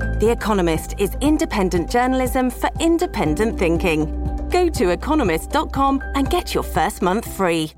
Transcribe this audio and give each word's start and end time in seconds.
The 0.00 0.30
Economist 0.30 0.94
is 0.98 1.14
independent 1.20 1.90
journalism 1.90 2.50
for 2.50 2.70
independent 2.80 3.58
thinking. 3.58 4.06
Go 4.50 4.68
to 4.70 4.90
economist.com 4.90 6.02
and 6.14 6.28
get 6.30 6.54
your 6.54 6.62
first 6.62 7.02
month 7.02 7.30
free. 7.36 7.72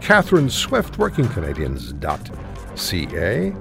Catherine 0.00 0.50
Swift, 0.50 0.98
workingcanadians.ca. 0.98 3.52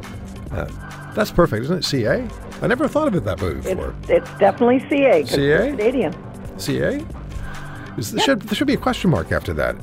Uh, 0.51 1.11
that's 1.13 1.31
perfect, 1.31 1.63
isn't 1.63 1.77
it? 1.79 1.85
CA? 1.85 2.27
I 2.61 2.67
never 2.67 2.87
thought 2.87 3.07
of 3.07 3.15
it 3.15 3.23
that 3.23 3.41
way 3.41 3.55
before. 3.55 3.95
It's, 4.03 4.09
it's 4.09 4.29
definitely 4.39 4.79
CA. 4.89 5.21
'cause 5.23 5.31
CA? 5.31 5.71
Canadian. 5.71 6.13
CA? 6.59 7.03
Is, 7.97 8.11
there, 8.11 8.23
should, 8.23 8.41
there 8.43 8.55
should 8.55 8.67
be 8.67 8.73
a 8.73 8.77
question 8.77 9.09
mark 9.09 9.31
after 9.31 9.53
that. 9.53 9.75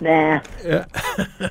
Nah. 0.00 0.40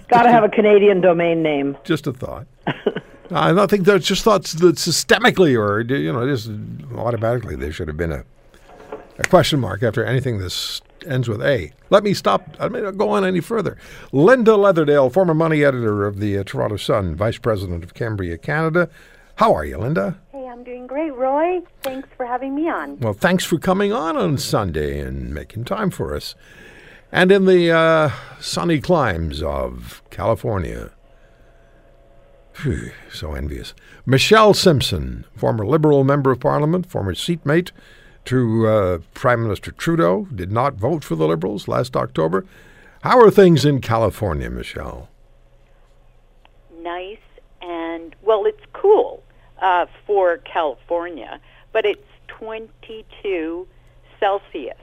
Got 0.07 0.23
to 0.23 0.29
have 0.29 0.43
a 0.43 0.49
Canadian 0.49 1.01
domain 1.01 1.41
name. 1.41 1.77
Just 1.83 2.07
a 2.07 2.13
thought. 2.13 2.47
I 3.31 3.51
don't 3.51 3.69
think 3.69 3.85
that's 3.85 4.05
just 4.05 4.23
thoughts 4.23 4.53
that 4.53 4.75
systemically 4.75 5.59
or, 5.59 5.81
you 5.81 6.13
know, 6.13 6.25
just 6.25 6.49
automatically 6.95 7.55
there 7.55 7.71
should 7.71 7.89
have 7.89 7.97
been 7.97 8.11
a, 8.11 8.23
a 9.19 9.23
question 9.23 9.59
mark 9.59 9.83
after 9.83 10.03
anything 10.05 10.37
this 10.37 10.81
ends 11.05 11.27
with 11.27 11.41
A. 11.41 11.71
Let 11.89 12.03
me 12.03 12.13
stop. 12.13 12.55
I 12.59 12.69
mean, 12.69 12.95
go 12.95 13.09
on 13.09 13.25
any 13.25 13.41
further. 13.41 13.77
Linda 14.11 14.51
Leatherdale, 14.51 15.11
former 15.11 15.33
money 15.33 15.63
editor 15.63 16.05
of 16.05 16.19
the 16.19 16.37
uh, 16.37 16.43
Toronto 16.43 16.77
Sun, 16.77 17.15
vice 17.15 17.37
president 17.37 17.83
of 17.83 17.93
Cambria, 17.93 18.37
Canada. 18.37 18.89
How 19.35 19.53
are 19.53 19.65
you, 19.65 19.77
Linda? 19.77 20.19
Hey, 20.31 20.47
I'm 20.47 20.63
doing 20.63 20.87
great, 20.87 21.13
Roy. 21.13 21.61
Thanks 21.81 22.09
for 22.17 22.25
having 22.25 22.55
me 22.55 22.69
on. 22.69 22.99
Well, 22.99 23.13
thanks 23.13 23.43
for 23.43 23.59
coming 23.59 23.93
on 23.93 24.17
on 24.17 24.37
Sunday 24.37 24.99
and 24.99 25.33
making 25.33 25.65
time 25.65 25.91
for 25.91 26.15
us. 26.15 26.33
And 27.11 27.31
in 27.31 27.45
the 27.45 27.71
uh, 27.71 28.11
sunny 28.39 28.81
climes 28.81 29.41
of 29.41 30.01
California, 30.09 30.91
phew, 32.53 32.91
so 33.11 33.33
envious. 33.33 33.73
Michelle 34.05 34.53
Simson, 34.53 35.25
former 35.35 35.65
Liberal 35.65 36.03
member 36.03 36.31
of 36.31 36.39
Parliament, 36.39 36.85
former 36.85 37.13
seatmate 37.13 37.71
to 38.25 38.67
uh, 38.67 38.97
Prime 39.13 39.41
Minister 39.41 39.71
Trudeau, 39.71 40.27
did 40.35 40.51
not 40.51 40.73
vote 40.73 41.03
for 41.03 41.15
the 41.15 41.27
Liberals 41.27 41.67
last 41.67 41.95
October. 41.95 42.45
How 43.01 43.21
are 43.21 43.31
things 43.31 43.63
in 43.63 43.79
California, 43.79 44.49
Michelle? 44.49 45.09
Nice 46.81 47.19
and, 47.61 48.15
well, 48.21 48.45
it's 48.45 48.63
cool 48.73 49.23
uh, 49.61 49.85
for 50.05 50.37
California, 50.37 51.39
but 51.71 51.85
it's 51.85 52.01
22 52.27 53.67
Celsius. 54.19 54.77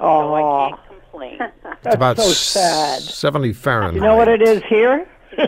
So 0.00 0.06
I 0.06 0.40
Oh, 0.42 0.68
can't 0.70 0.80
complain. 0.88 1.38
It's 1.84 1.94
about 1.94 2.18
so 2.18 2.28
sad. 2.32 3.00
70 3.02 3.52
Fahrenheit. 3.54 3.94
You 3.94 4.00
know 4.02 4.16
what 4.16 4.28
it 4.28 4.42
is 4.42 4.62
here? 4.64 5.08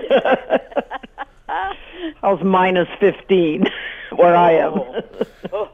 I 1.49 1.77
was 2.23 2.43
minus 2.43 2.89
15 3.01 3.67
where 4.17 4.35
I 4.37 4.53
am. 4.53 4.73
oh, 5.53 5.69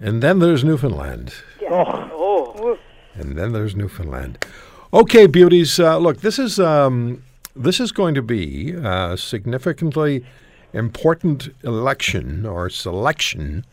And 0.00 0.22
then 0.22 0.38
there's 0.38 0.62
Newfoundland. 0.64 1.34
oh, 1.68 2.78
And 3.14 3.36
then 3.36 3.52
there's 3.52 3.74
Newfoundland. 3.74 4.44
Okay, 4.92 5.26
beauties. 5.26 5.80
Uh, 5.80 5.98
look, 5.98 6.18
this 6.20 6.38
is 6.38 6.60
um, 6.60 7.22
this 7.56 7.80
is 7.80 7.90
going 7.90 8.14
to 8.14 8.22
be 8.22 8.72
a 8.72 9.16
significantly 9.16 10.24
important 10.72 11.48
election 11.64 12.46
or 12.46 12.70
selection 12.70 13.64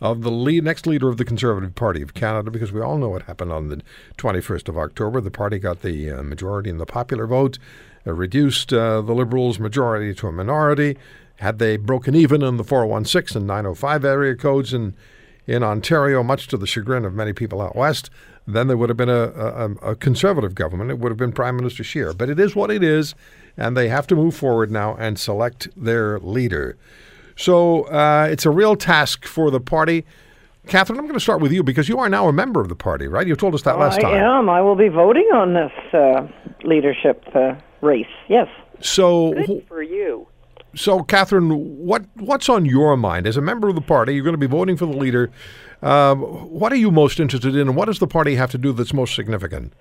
of 0.00 0.22
the 0.22 0.30
lead, 0.30 0.64
next 0.64 0.86
leader 0.86 1.08
of 1.08 1.16
the 1.16 1.24
Conservative 1.24 1.74
Party 1.74 2.02
of 2.02 2.14
Canada, 2.14 2.50
because 2.50 2.72
we 2.72 2.80
all 2.80 2.98
know 2.98 3.10
what 3.10 3.22
happened 3.22 3.52
on 3.52 3.68
the 3.68 3.82
21st 4.16 4.68
of 4.68 4.78
October. 4.78 5.20
The 5.20 5.30
party 5.30 5.58
got 5.58 5.82
the 5.82 6.10
uh, 6.10 6.22
majority 6.22 6.70
in 6.70 6.78
the 6.78 6.86
popular 6.86 7.26
vote, 7.26 7.58
uh, 8.06 8.12
reduced 8.12 8.72
uh, 8.72 9.02
the 9.02 9.14
Liberals' 9.14 9.58
majority 9.58 10.14
to 10.14 10.28
a 10.28 10.32
minority. 10.32 10.96
Had 11.36 11.58
they 11.58 11.76
broken 11.76 12.14
even 12.14 12.42
in 12.42 12.56
the 12.56 12.64
416 12.64 13.38
and 13.38 13.46
905 13.46 14.04
area 14.04 14.36
codes 14.36 14.72
in 14.72 14.94
in 15.46 15.64
Ontario, 15.64 16.22
much 16.22 16.46
to 16.46 16.56
the 16.56 16.66
chagrin 16.66 17.04
of 17.04 17.12
many 17.12 17.32
people 17.32 17.60
out 17.60 17.74
west, 17.74 18.08
then 18.46 18.68
there 18.68 18.76
would 18.76 18.88
have 18.88 18.96
been 18.96 19.08
a, 19.08 19.30
a, 19.32 19.70
a 19.90 19.96
conservative 19.96 20.54
government. 20.54 20.90
It 20.90 20.98
would 20.98 21.10
have 21.10 21.18
been 21.18 21.32
Prime 21.32 21.56
Minister 21.56 21.82
Scheer. 21.82 22.12
But 22.12 22.30
it 22.30 22.38
is 22.38 22.54
what 22.54 22.70
it 22.70 22.84
is, 22.84 23.16
and 23.56 23.76
they 23.76 23.88
have 23.88 24.06
to 24.08 24.14
move 24.14 24.36
forward 24.36 24.70
now 24.70 24.94
and 24.96 25.18
select 25.18 25.68
their 25.76 26.20
leader. 26.20 26.76
So 27.40 27.84
uh, 27.84 28.28
it's 28.30 28.44
a 28.44 28.50
real 28.50 28.76
task 28.76 29.24
for 29.24 29.50
the 29.50 29.60
party. 29.60 30.04
Catherine, 30.66 30.98
I'm 30.98 31.06
going 31.06 31.14
to 31.14 31.20
start 31.20 31.40
with 31.40 31.52
you 31.52 31.62
because 31.62 31.88
you 31.88 31.98
are 31.98 32.08
now 32.08 32.28
a 32.28 32.34
member 32.34 32.60
of 32.60 32.68
the 32.68 32.76
party, 32.76 33.08
right? 33.08 33.26
You 33.26 33.34
told 33.34 33.54
us 33.54 33.62
that 33.62 33.78
last 33.78 33.98
I 33.98 34.02
time. 34.02 34.14
I 34.14 34.38
am. 34.38 34.50
I 34.50 34.60
will 34.60 34.76
be 34.76 34.88
voting 34.88 35.26
on 35.32 35.54
this 35.54 35.72
uh, 35.94 36.28
leadership 36.64 37.24
uh, 37.34 37.54
race. 37.80 38.04
Yes. 38.28 38.46
So, 38.80 39.32
good 39.32 39.64
for 39.66 39.82
you. 39.82 40.28
so 40.74 41.02
Catherine, 41.02 41.78
what 41.78 42.04
what's 42.16 42.50
on 42.50 42.66
your 42.66 42.94
mind 42.98 43.26
as 43.26 43.38
a 43.38 43.42
member 43.42 43.70
of 43.70 43.74
the 43.74 43.80
party? 43.80 44.14
You're 44.14 44.24
going 44.24 44.34
to 44.34 44.38
be 44.38 44.46
voting 44.46 44.76
for 44.76 44.84
the 44.84 44.96
leader. 44.96 45.30
Um, 45.80 46.20
what 46.20 46.72
are 46.74 46.76
you 46.76 46.90
most 46.90 47.18
interested 47.18 47.54
in, 47.54 47.68
and 47.68 47.74
what 47.74 47.86
does 47.86 48.00
the 48.00 48.06
party 48.06 48.34
have 48.34 48.50
to 48.50 48.58
do 48.58 48.74
that's 48.74 48.92
most 48.92 49.14
significant? 49.14 49.72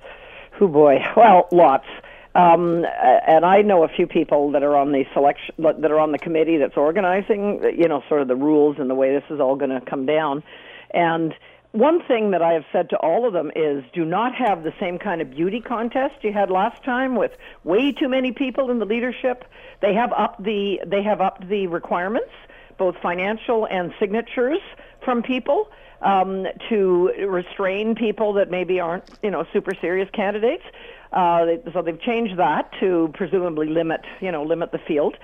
Oh 0.62 0.68
boy. 0.68 1.00
Well, 1.18 1.50
lots. 1.52 1.86
Um, 2.36 2.86
and 3.28 3.44
I 3.44 3.62
know 3.62 3.84
a 3.84 3.88
few 3.88 4.06
people 4.06 4.52
that 4.52 4.62
are 4.62 4.76
on 4.76 4.92
the 4.92 5.06
selection 5.14 5.56
that 5.58 5.92
are 5.92 6.00
on 6.00 6.12
the 6.12 6.20
committee 6.20 6.58
that's 6.58 6.78
organizing. 6.78 7.62
You 7.76 7.88
know, 7.88 8.04
sort 8.08 8.22
of 8.22 8.28
the 8.28 8.36
rules 8.36 8.78
and 8.80 8.90
the 8.90 8.96
way 8.96 9.14
this 9.14 9.24
is 9.30 9.40
all 9.40 9.56
going 9.56 9.72
to 9.72 9.82
come 9.82 10.06
down. 10.06 10.44
And 10.92 11.34
one 11.72 12.02
thing 12.04 12.32
that 12.32 12.42
I 12.42 12.54
have 12.54 12.66
said 12.72 12.90
to 12.92 12.98
all 12.98 13.28
of 13.28 13.34
them 13.34 13.52
is 13.56 13.84
do 13.94 14.04
not 14.04 14.34
have 14.36 14.64
the 14.64 14.74
same 14.80 14.98
kind 14.98 15.22
of 15.22 15.30
beauty 15.32 15.62
contest 15.62 16.16
you 16.24 16.34
had 16.34 16.50
last 16.50 16.84
time 16.84 17.16
with 17.16 17.32
way 17.64 17.92
too 17.92 18.10
many 18.10 18.32
people 18.32 18.72
in 18.72 18.80
the 18.80 18.86
leadership. 18.86 19.46
They 19.82 19.94
have 19.94 20.12
upped 20.14 20.44
the 20.44 20.82
they 20.86 21.04
have 21.04 21.22
upped 21.22 21.48
the 21.48 21.68
requirements, 21.68 22.32
both 22.78 22.96
financial 23.02 23.68
and 23.68 23.94
signatures 24.00 24.62
from 25.04 25.22
people 25.22 25.70
um, 26.02 26.48
to 26.70 27.12
restrain 27.28 27.94
people 27.96 28.34
that 28.34 28.50
maybe 28.50 28.80
aren't 28.80 29.04
you 29.22 29.30
know 29.30 29.46
super 29.54 29.74
serious 29.80 30.10
candidates. 30.12 30.64
Uh, 31.12 31.46
they, 31.46 31.60
so 31.74 31.82
they've 31.82 32.02
changed 32.02 32.38
that 32.38 32.72
to 32.80 33.10
presumably 33.16 33.68
limit 33.68 34.02
you 34.22 34.32
know 34.32 34.44
limit 34.44 34.72
the 34.72 34.80
field. 34.80 35.16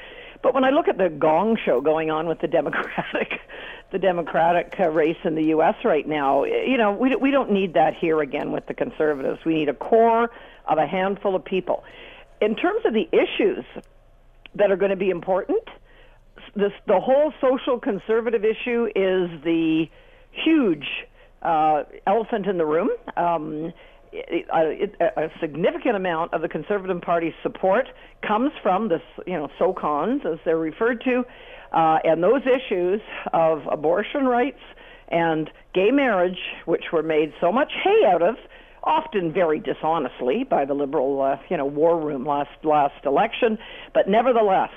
But 0.42 0.54
when 0.54 0.64
I 0.64 0.70
look 0.70 0.88
at 0.88 0.98
the 0.98 1.10
gong 1.10 1.58
show 1.66 1.82
going 1.82 2.12
on 2.12 2.28
with 2.28 2.40
the 2.40 2.48
Democratic, 2.48 3.40
the 3.92 3.98
Democratic 4.00 4.76
uh, 4.80 4.90
race 4.90 5.18
in 5.24 5.36
the 5.36 5.46
U.S. 5.46 5.76
right 5.84 6.08
now, 6.08 6.44
you 6.44 6.78
know, 6.78 6.92
we 6.92 7.16
we 7.16 7.32
don't 7.32 7.52
need 7.52 7.74
that 7.74 7.96
here 7.96 8.22
again 8.22 8.52
with 8.52 8.68
the 8.68 8.74
conservatives. 8.74 9.40
We 9.46 9.56
need 9.56 9.70
a 9.70 9.74
core 9.74 10.30
of 10.68 10.78
a 10.78 10.88
handful 10.88 11.36
of 11.36 11.44
people. 11.44 11.84
In 12.42 12.56
terms 12.56 12.86
of 12.86 12.94
the 12.94 13.08
issues 13.12 13.66
that 14.56 14.72
are 14.72 14.76
going 14.76 14.92
to 14.92 14.98
be 14.98 15.10
important, 15.10 15.64
this 16.56 16.74
the 16.86 17.00
whole 17.00 17.34
social 17.42 17.80
conservative 17.80 18.44
issue 18.44 18.86
is 18.96 19.30
the 19.44 19.90
huge 20.32 20.88
uh, 21.42 21.84
elephant 22.06 22.46
in 22.48 22.58
the 22.58 22.66
room. 22.66 22.90
Um, 23.18 23.74
uh, 24.54 25.06
a 25.18 25.30
significant 25.40 25.96
amount 25.96 26.34
of 26.34 26.42
the 26.42 26.50
Conservative 26.50 27.02
Party's 27.02 27.34
support 27.44 27.88
comes 28.26 28.52
from 28.62 28.90
the 28.90 29.02
you 29.26 29.34
know 29.34 29.50
SOCONs, 29.60 30.26
as 30.26 30.40
they're 30.46 30.58
referred 30.58 31.04
to, 31.06 31.26
uh, 31.72 32.00
and 32.04 32.24
those 32.24 32.42
issues 32.46 33.02
of 33.34 33.64
abortion 33.70 34.26
rights 34.26 34.62
and 35.10 35.50
gay 35.74 35.92
marriage, 35.92 36.40
which 36.66 36.86
were 36.92 37.04
made 37.04 37.34
so 37.40 37.52
much 37.52 37.72
hay 37.84 38.06
out 38.08 38.22
of, 38.22 38.36
often 38.84 39.32
very 39.32 39.60
dishonestly 39.60 40.44
by 40.44 40.66
the 40.66 40.74
Liberal 40.74 41.22
uh, 41.22 41.38
you 41.50 41.58
know 41.58 41.66
war 41.66 42.00
room 42.00 42.26
last 42.26 42.52
last 42.64 43.06
election, 43.06 43.58
but 43.94 44.08
nevertheless. 44.08 44.72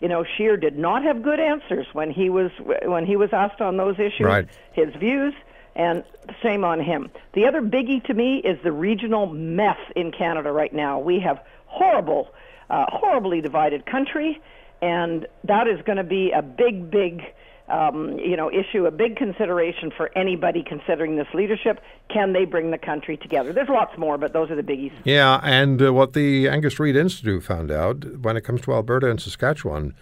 You 0.00 0.08
know, 0.08 0.24
Scheer 0.36 0.56
did 0.56 0.76
not 0.76 1.04
have 1.04 1.22
good 1.22 1.38
answers 1.38 1.86
when 1.92 2.10
he 2.10 2.28
was 2.28 2.50
when 2.58 3.06
he 3.06 3.14
was 3.14 3.30
asked 3.32 3.60
on 3.60 3.76
those 3.76 4.00
issues. 4.00 4.26
Right. 4.26 4.48
His 4.72 4.92
views, 4.96 5.32
and 5.74 6.04
shame 6.42 6.64
on 6.64 6.80
him. 6.80 7.10
The 7.34 7.46
other 7.46 7.62
biggie 7.62 8.04
to 8.04 8.14
me 8.14 8.38
is 8.38 8.58
the 8.62 8.72
regional 8.72 9.26
mess 9.26 9.78
in 9.96 10.12
Canada 10.12 10.52
right 10.52 10.72
now. 10.72 10.98
We 10.98 11.20
have 11.20 11.42
horrible, 11.66 12.28
uh, 12.70 12.86
horribly 12.88 13.40
divided 13.40 13.86
country, 13.86 14.40
and 14.80 15.26
that 15.44 15.68
is 15.68 15.80
going 15.82 15.98
to 15.98 16.04
be 16.04 16.30
a 16.32 16.42
big, 16.42 16.90
big, 16.90 17.22
um, 17.68 18.18
you 18.18 18.36
know, 18.36 18.50
issue, 18.50 18.84
a 18.86 18.90
big 18.90 19.16
consideration 19.16 19.90
for 19.96 20.10
anybody 20.16 20.62
considering 20.62 21.16
this 21.16 21.28
leadership. 21.32 21.80
Can 22.08 22.32
they 22.34 22.44
bring 22.44 22.70
the 22.70 22.78
country 22.78 23.16
together? 23.16 23.52
There's 23.52 23.68
lots 23.68 23.96
more, 23.96 24.18
but 24.18 24.32
those 24.32 24.50
are 24.50 24.56
the 24.56 24.62
biggies. 24.62 24.92
Yeah, 25.04 25.40
and 25.42 25.80
uh, 25.80 25.92
what 25.92 26.12
the 26.12 26.48
Angus 26.48 26.78
Reid 26.78 26.96
Institute 26.96 27.42
found 27.42 27.70
out 27.70 28.18
when 28.18 28.36
it 28.36 28.42
comes 28.42 28.60
to 28.62 28.72
Alberta 28.74 29.08
and 29.08 29.20
Saskatchewan, 29.20 29.94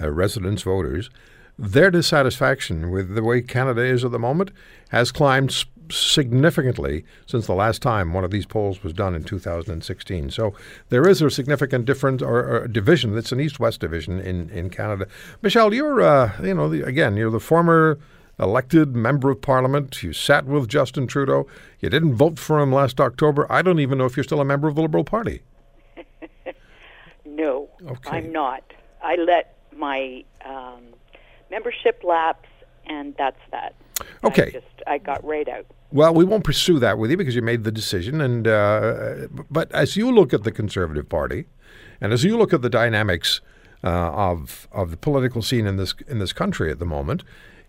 uh, 0.00 0.10
residents, 0.10 0.62
voters, 0.62 1.08
their 1.58 1.90
dissatisfaction 1.90 2.90
with 2.90 3.14
the 3.14 3.22
way 3.22 3.40
Canada 3.40 3.82
is 3.82 4.04
at 4.04 4.10
the 4.10 4.18
moment 4.18 4.50
has 4.88 5.12
climbed 5.12 5.64
significantly 5.90 7.04
since 7.26 7.46
the 7.46 7.54
last 7.54 7.82
time 7.82 8.12
one 8.12 8.24
of 8.24 8.30
these 8.30 8.46
polls 8.46 8.82
was 8.82 8.92
done 8.92 9.14
in 9.14 9.22
2016. 9.22 10.30
So 10.30 10.54
there 10.88 11.06
is 11.08 11.20
a 11.22 11.30
significant 11.30 11.84
difference 11.84 12.22
or, 12.22 12.44
or 12.44 12.68
division. 12.68 13.16
It's 13.16 13.32
an 13.32 13.40
east-west 13.40 13.80
division 13.80 14.18
in, 14.18 14.48
in 14.50 14.70
Canada. 14.70 15.06
Michelle, 15.42 15.72
you're 15.74 16.00
uh, 16.00 16.32
you 16.42 16.54
know 16.54 16.68
the, 16.68 16.82
again 16.82 17.16
you're 17.16 17.30
the 17.30 17.40
former 17.40 17.98
elected 18.38 18.96
member 18.96 19.30
of 19.30 19.40
parliament. 19.40 20.02
You 20.02 20.12
sat 20.12 20.46
with 20.46 20.68
Justin 20.68 21.06
Trudeau. 21.06 21.46
You 21.80 21.88
didn't 21.88 22.14
vote 22.14 22.38
for 22.38 22.60
him 22.60 22.72
last 22.72 23.00
October. 23.00 23.50
I 23.50 23.62
don't 23.62 23.78
even 23.78 23.98
know 23.98 24.06
if 24.06 24.16
you're 24.16 24.24
still 24.24 24.40
a 24.40 24.44
member 24.44 24.68
of 24.68 24.74
the 24.74 24.82
Liberal 24.82 25.04
Party. 25.04 25.42
No, 27.26 27.68
Okay. 27.84 28.10
I'm 28.10 28.30
not. 28.30 28.62
I 29.02 29.16
let 29.16 29.56
my 29.76 30.22
um, 30.44 30.82
membership 31.54 32.02
lapse, 32.02 32.48
and 32.86 33.14
that's 33.16 33.40
that. 33.52 33.74
Okay. 34.24 34.48
I 34.48 34.50
just 34.50 34.82
I 34.86 34.98
got 34.98 35.24
right 35.24 35.48
out. 35.48 35.66
Well, 35.92 36.12
we 36.12 36.24
won't 36.24 36.44
pursue 36.44 36.78
that 36.80 36.98
with 36.98 37.10
you 37.10 37.16
because 37.16 37.36
you 37.36 37.42
made 37.42 37.62
the 37.62 37.70
decision. 37.70 38.20
And 38.20 38.48
uh, 38.48 39.28
but 39.50 39.70
as 39.72 39.96
you 39.96 40.12
look 40.12 40.34
at 40.34 40.42
the 40.42 40.50
Conservative 40.50 41.08
Party, 41.08 41.46
and 42.00 42.12
as 42.12 42.24
you 42.24 42.36
look 42.36 42.52
at 42.52 42.62
the 42.62 42.70
dynamics 42.70 43.40
uh, 43.84 44.10
of 44.30 44.68
of 44.72 44.90
the 44.90 44.96
political 44.96 45.42
scene 45.42 45.66
in 45.66 45.76
this 45.76 45.94
in 46.08 46.18
this 46.18 46.32
country 46.32 46.70
at 46.70 46.78
the 46.80 46.86
moment, 46.86 47.22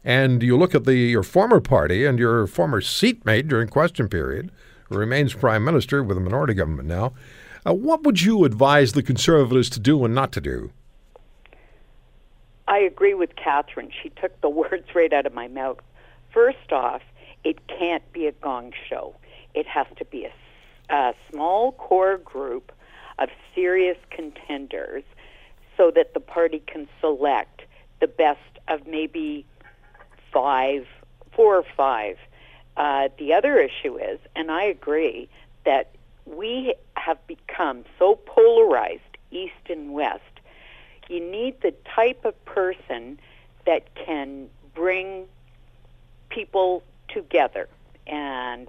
and 0.04 0.42
you 0.42 0.58
look 0.58 0.74
at 0.74 0.86
the 0.86 0.96
your 0.96 1.24
former 1.24 1.60
party 1.60 2.06
and 2.06 2.18
your 2.18 2.48
former 2.48 2.82
seatmate 2.82 3.48
during 3.48 3.68
question 3.68 4.10
period, 4.10 4.52
who 4.90 4.98
remains 4.98 5.34
prime 5.34 5.64
minister 5.64 6.04
with 6.04 6.18
a 6.18 6.22
minority 6.22 6.56
government 6.56 6.88
now, 6.88 7.14
uh, 7.68 7.74
what 7.74 8.04
would 8.04 8.22
you 8.22 8.46
advise 8.46 8.94
the 8.94 9.04
Conservatives 9.04 9.70
to 9.70 9.80
do 9.80 10.04
and 10.04 10.16
not 10.16 10.32
to 10.32 10.42
do? 10.42 10.72
I 12.76 12.80
agree 12.80 13.14
with 13.14 13.38
Catherine. 13.38 13.90
She 14.04 14.10
took 14.10 14.42
the 14.42 14.50
words 14.62 14.94
right 14.94 15.14
out 15.14 15.26
of 15.26 15.34
my 15.34 15.48
mouth. 15.48 15.78
First 16.34 16.74
off, 16.74 17.02
it 17.46 17.68
can't 17.68 18.04
be 18.12 18.28
a 18.28 18.34
gong 18.34 18.74
show. 18.90 19.16
It 19.54 19.66
has 19.66 19.88
to 19.98 20.04
be 20.04 20.26
a, 20.26 20.94
a 20.94 21.14
small 21.32 21.72
core 21.72 22.18
group 22.18 22.74
of 23.18 23.30
serious 23.54 23.98
contenders 24.10 25.04
so 25.78 25.90
that 25.96 26.14
the 26.14 26.20
party 26.20 26.62
can 26.68 26.90
select 27.00 27.62
the 28.02 28.08
best 28.08 28.60
of 28.68 28.86
maybe 28.86 29.46
five, 30.34 30.86
four 31.32 31.56
or 31.56 31.66
five. 31.78 32.18
Uh, 32.76 33.08
the 33.18 33.34
other 33.34 33.58
issue 33.58 33.96
is, 33.98 34.20
and 34.36 34.52
I 34.52 34.64
agree, 34.64 35.30
that 35.64 35.92
we 36.26 36.76
have 36.98 37.26
become 37.26 37.86
so 37.98 38.16
polarized, 38.26 39.02
east 39.32 39.70
and 39.70 39.94
west. 39.94 40.24
You 41.08 41.22
need 41.22 41.62
the 41.62 41.74
type 41.96 42.26
of 42.26 42.46
person 42.46 43.20
that 43.66 43.94
can 43.96 44.50
bring 44.74 45.26
people 46.30 46.84
together, 47.08 47.68
and 48.08 48.68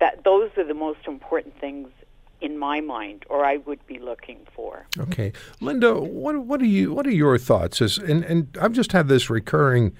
that 0.00 0.24
those 0.24 0.50
are 0.56 0.64
the 0.64 0.74
most 0.74 1.00
important 1.06 1.58
things 1.60 1.88
in 2.40 2.58
my 2.58 2.80
mind, 2.80 3.24
or 3.28 3.44
I 3.44 3.58
would 3.58 3.86
be 3.86 3.98
looking 3.98 4.40
for. 4.54 4.86
Okay, 4.98 5.32
Linda, 5.60 5.94
what 5.94 6.36
what 6.38 6.60
are 6.60 6.66
you 6.66 6.92
what 6.92 7.06
are 7.06 7.12
your 7.12 7.38
thoughts? 7.38 7.80
As, 7.80 7.98
and 7.98 8.24
and 8.24 8.56
I've 8.60 8.72
just 8.72 8.92
had 8.92 9.08
this 9.08 9.30
recurring 9.30 9.94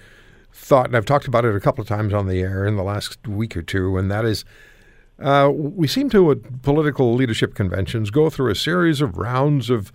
thought, 0.52 0.86
and 0.86 0.96
I've 0.96 1.06
talked 1.06 1.28
about 1.28 1.44
it 1.44 1.54
a 1.54 1.60
couple 1.60 1.82
of 1.82 1.88
times 1.88 2.12
on 2.12 2.26
the 2.26 2.40
air 2.40 2.66
in 2.66 2.76
the 2.76 2.82
last 2.82 3.26
week 3.28 3.56
or 3.56 3.62
two, 3.62 3.96
and 3.96 4.10
that 4.10 4.24
is. 4.24 4.44
Uh, 5.18 5.48
we 5.52 5.86
seem 5.86 6.10
to, 6.10 6.32
at 6.32 6.62
political 6.62 7.14
leadership 7.14 7.54
conventions, 7.54 8.10
go 8.10 8.28
through 8.28 8.50
a 8.50 8.56
series 8.56 9.00
of 9.00 9.18
rounds 9.18 9.70
of 9.70 9.92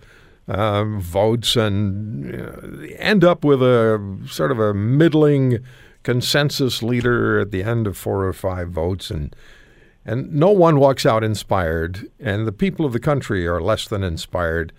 um, 0.48 1.00
votes 1.00 1.56
and 1.56 2.34
uh, 2.34 2.86
end 2.96 3.24
up 3.24 3.44
with 3.44 3.62
a 3.62 4.18
sort 4.26 4.50
of 4.50 4.58
a 4.58 4.72
middling 4.74 5.58
consensus 6.02 6.82
leader 6.82 7.38
at 7.38 7.50
the 7.50 7.62
end 7.62 7.86
of 7.86 7.96
four 7.96 8.24
or 8.24 8.32
five 8.32 8.70
votes, 8.70 9.10
and 9.10 9.34
and 10.04 10.32
no 10.32 10.50
one 10.50 10.78
walks 10.80 11.04
out 11.04 11.22
inspired, 11.22 12.10
and 12.18 12.46
the 12.46 12.52
people 12.52 12.86
of 12.86 12.92
the 12.92 13.00
country 13.00 13.46
are 13.46 13.60
less 13.60 13.86
than 13.86 14.02
inspired. 14.02 14.72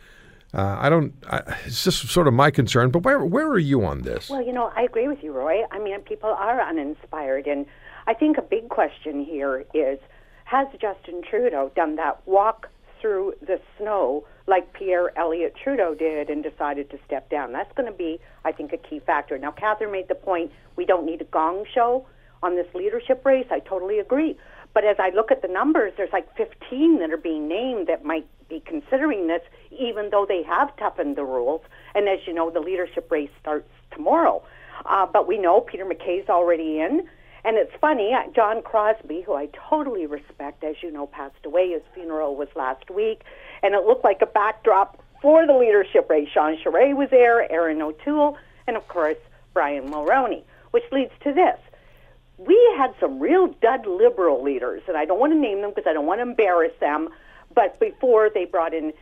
Uh, 0.54 0.78
I 0.80 0.90
don't. 0.90 1.14
I, 1.30 1.44
it's 1.66 1.84
just 1.84 2.08
sort 2.08 2.28
of 2.28 2.34
my 2.34 2.50
concern. 2.50 2.90
But 2.90 3.04
where 3.04 3.24
where 3.24 3.48
are 3.48 3.60
you 3.60 3.86
on 3.86 4.02
this? 4.02 4.30
Well, 4.30 4.42
you 4.42 4.52
know, 4.52 4.72
I 4.76 4.82
agree 4.82 5.08
with 5.08 5.24
you, 5.24 5.32
Roy. 5.32 5.62
I 5.72 5.78
mean, 5.78 6.00
people 6.02 6.32
are 6.32 6.62
uninspired, 6.62 7.46
and 7.46 7.68
I 8.08 8.16
think 8.16 8.40
a 8.40 8.42
big 8.42 8.70
question 8.70 9.24
here 9.24 9.66
is: 9.76 10.00
Has 10.46 10.68
Justin 10.82 11.22
Trudeau 11.30 11.72
done 11.76 11.98
that 11.98 12.26
walk 12.26 12.70
through 13.02 13.34
the 13.42 13.60
snow 13.78 14.26
like 14.48 14.74
Pierre 14.74 15.18
Elliott 15.18 15.56
Trudeau 15.62 15.94
did 15.96 16.30
and 16.30 16.44
decided 16.44 16.90
to 16.92 17.00
step 17.06 17.30
down? 17.30 17.52
That's 17.52 17.72
going 17.76 17.92
to 17.92 17.98
be, 17.98 18.20
I 18.46 18.52
think, 18.52 18.74
a 18.74 18.78
key 18.78 19.00
factor. 19.00 19.38
Now, 19.38 19.52
Catherine 19.52 19.92
made 19.92 20.08
the 20.08 20.16
point: 20.16 20.52
we 20.76 20.86
don't 20.86 21.06
need 21.06 21.22
a 21.22 21.26
gong 21.26 21.66
show 21.74 22.06
on 22.42 22.56
this 22.56 22.68
leadership 22.74 23.26
race. 23.26 23.48
I 23.52 23.60
totally 23.60 24.00
agree. 24.00 24.38
But 24.74 24.86
as 24.86 24.98
I 25.00 25.10
look 25.10 25.32
at 25.32 25.42
the 25.42 25.48
numbers, 25.48 25.94
there's 25.98 26.14
like 26.14 26.36
15 26.38 27.00
that 27.00 27.12
are 27.12 27.18
being 27.18 27.48
named 27.48 27.88
that 27.88 28.06
might 28.06 28.28
be 28.50 28.62
considering 28.66 29.28
this, 29.28 29.42
even 29.72 30.10
though 30.12 30.26
they 30.28 30.44
have 30.44 30.76
toughened 30.78 31.16
the 31.16 31.24
rules. 31.24 31.62
And 31.96 32.08
as 32.08 32.20
you 32.26 32.34
know, 32.34 32.50
the 32.50 32.60
leadership 32.60 33.12
race 33.12 33.30
starts 33.42 33.70
tomorrow. 33.92 34.44
Uh, 34.86 35.06
but 35.06 35.28
we 35.28 35.38
know 35.38 35.62
Peter 35.62 35.86
MacKay's 35.86 36.30
already 36.30 36.80
in. 36.80 37.08
And 37.44 37.58
it's 37.58 37.72
funny, 37.80 38.14
uh, 38.14 38.30
John 38.36 38.62
Crosbie, 38.62 39.22
who 39.26 39.34
I 39.34 39.48
totally 39.70 40.06
respect, 40.06 40.64
as 40.64 40.76
you 40.82 40.92
know, 40.92 41.08
passed 41.08 41.46
away. 41.46 41.72
His 41.72 41.82
funeral 41.94 42.36
was 42.36 42.50
last 42.56 42.90
week. 42.90 43.22
And 43.64 43.74
it 43.74 43.86
looked 43.86 44.04
like 44.04 44.22
a 44.22 44.26
backdrop 44.28 45.02
for 45.22 45.46
the 45.48 45.54
leadership 45.54 46.10
race. 46.10 46.30
Jean 46.34 46.58
Charest 46.58 46.96
was 46.96 47.10
there, 47.10 47.52
Erin 47.52 47.82
O'Toole, 47.82 48.38
and 48.68 48.78
of 48.78 48.88
course, 48.88 49.18
Brian 49.54 49.90
Mulroney, 49.90 50.44
which 50.72 50.84
leads 50.92 51.12
to 51.24 51.34
this 51.34 51.58
we 52.40 52.58
had 52.78 52.94
some 53.00 53.20
real 53.20 53.48
dud 53.62 53.86
liberal 53.86 54.42
leaders, 54.42 54.82
and 54.88 54.96
I 54.96 55.06
don't 55.06 55.20
want 55.20 55.34
to 55.34 55.40
name 55.40 55.62
them 55.62 55.72
because 55.76 55.88
I 55.88 55.94
don't 55.94 56.06
want 56.06 56.20
to 56.20 56.24
embarrass 56.24 56.72
them. 56.80 57.10
But 57.54 57.80
before 57.80 58.30
they 58.30 58.46
brought 58.46 58.74
in, 58.74 58.94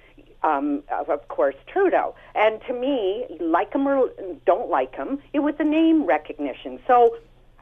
um, 0.44 0.84
of 0.92 1.28
course, 1.28 1.56
Trudeau, 1.68 2.16
and 2.34 2.60
to 2.68 2.74
me, 2.74 3.26
like 3.40 3.74
him 3.74 3.88
or 3.88 4.10
don't 4.46 4.70
like 4.70 4.96
him, 4.96 5.20
it 5.34 5.40
was 5.40 5.54
a 5.60 5.64
name 5.64 6.06
recognition. 6.06 6.80
So 6.88 7.18